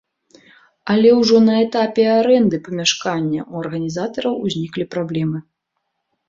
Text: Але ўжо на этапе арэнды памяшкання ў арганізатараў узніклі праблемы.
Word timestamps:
Але 0.93 1.09
ўжо 1.17 1.41
на 1.47 1.53
этапе 1.65 2.05
арэнды 2.21 2.57
памяшкання 2.69 3.41
ў 3.51 3.63
арганізатараў 3.63 4.33
узніклі 4.49 4.89
праблемы. 4.97 5.37